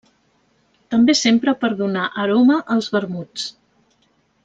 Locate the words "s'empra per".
1.19-1.71